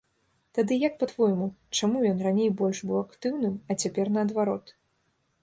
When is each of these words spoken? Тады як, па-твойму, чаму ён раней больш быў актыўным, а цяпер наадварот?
Тады 0.57 0.77
як, 0.83 0.95
па-твойму, 1.03 1.47
чаму 1.79 1.97
ён 2.13 2.17
раней 2.29 2.49
больш 2.63 2.79
быў 2.93 2.97
актыўным, 3.05 3.55
а 3.69 3.79
цяпер 3.85 4.13
наадварот? 4.19 4.65